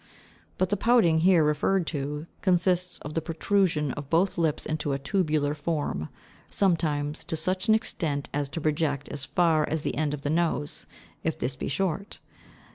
But 0.57 0.69
the 0.71 0.77
pouting 0.77 1.19
here 1.19 1.43
referred 1.43 1.85
to, 1.93 2.25
consists 2.41 2.97
of 3.03 3.13
the 3.13 3.21
protrusion 3.21 3.91
of 3.91 4.09
both 4.09 4.35
lips 4.35 4.65
into 4.65 4.93
a 4.93 4.97
tubular 4.97 5.53
form, 5.53 6.09
sometimes 6.49 7.23
to 7.25 7.35
such 7.35 7.67
an 7.67 7.75
extent 7.75 8.27
as 8.33 8.49
to 8.49 8.61
project 8.61 9.09
as 9.09 9.25
far 9.25 9.63
as 9.69 9.83
the 9.83 9.93
end 9.95 10.15
of 10.15 10.21
the 10.21 10.31
nose, 10.31 10.87
if 11.23 11.37
this 11.37 11.55
be 11.55 11.67
short. 11.67 12.17